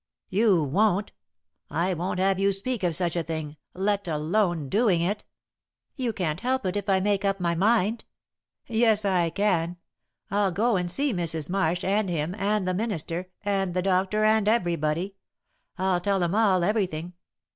[0.29, 1.11] "You won't.
[1.69, 5.25] I won't have you speak of such a thing, let alone doing it."
[5.95, 8.05] "You can't help it, if I make up my mind."
[8.65, 9.77] "Yes, I can.
[10.31, 11.49] I'll go and see Mrs.
[11.51, 15.17] Marsh, and him, and the minister, and the doctor, and everybody.
[15.77, 17.13] I'll tell 'em all everything.